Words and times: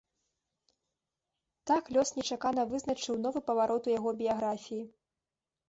Так 1.73 1.91
лёс 1.99 2.13
нечакана 2.17 2.63
вызначыў 2.73 3.21
новы 3.29 3.39
паварот 3.53 3.83
у 3.93 3.95
яго 3.97 4.09
біяграфіі. 4.25 4.83